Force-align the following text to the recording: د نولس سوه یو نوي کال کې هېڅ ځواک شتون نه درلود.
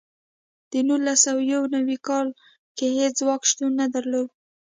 د 0.71 0.73
نولس 0.87 1.19
سوه 1.25 1.41
یو 1.53 1.63
نوي 1.75 1.97
کال 2.07 2.27
کې 2.77 2.87
هېڅ 2.97 3.13
ځواک 3.21 3.41
شتون 3.49 3.71
نه 3.81 3.85
درلود. 3.93 4.27